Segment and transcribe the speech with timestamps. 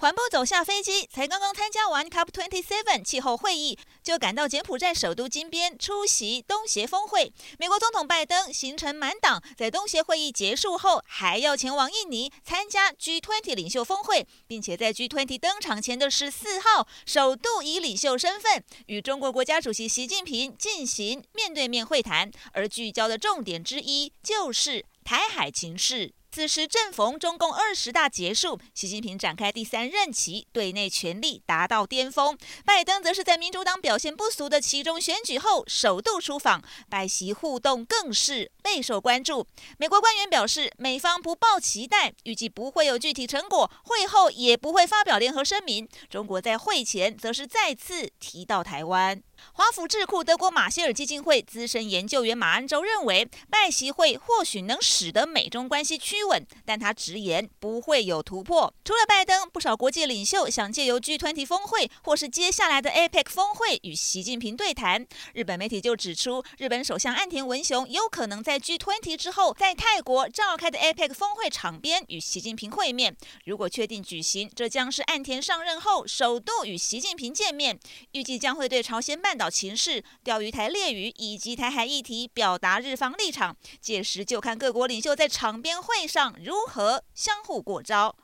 [0.00, 7.30] 缓步走下飞机，才刚刚参加完 COP27 气候会议，就赶到柬埔寨首都金边出席东协峰会。
[7.58, 26.14] 美国总统拜登行程满档，在东协会议结束后，还要前往印尼参加 G20 领袖峰会，并且在 G20 登场前的十四号，首度以领袖身份与中国国家主席习近平进行面对面会谈，而聚焦的重点之一就是台海情势。
[26.32, 32.38] 此时正逢中共二十大结束，习近平展开第三任期，对内权力达到巅峰。
[32.64, 39.44] 拜登则是在民主党表现不俗的其中选举后首度出访，拜习互动更是备受关注。
[39.76, 45.88] 美国官员表示，美方不抱期待，预计不会有具体成果，会后也不会发表联合声明。
[46.08, 49.20] 中国在会前则是再次提到台湾。
[49.52, 58.72] 华府智库德国马歇尔基金会资深研究员马安洲认为，拜习会或许能使得美中关系趋稳，但他直言不会有突破。
[58.84, 65.06] 除了拜登，不少国际领袖想借由 G20 峰会或是接下来的 APEC 峰会与习近平对谈。
[65.32, 73.16] 日本媒体就指出，日本首相岸田文雄有可能在 G20 之后，在泰国召开的 APEC 峰会场边与习近平会面。
[73.44, 77.78] 如果确定举行，这将是岸田上任后首度与习近平见面，
[78.12, 79.29] 预计将会对朝鲜半。
[79.30, 88.16] 半岛情势、钓鱼台列屿以及台海议题表达日方立场，届时就看各国领袖在场边会上如何相互过招。